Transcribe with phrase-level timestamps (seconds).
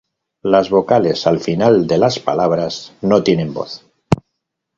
[0.41, 3.85] Las vocales al final de las palabras no tienen voz.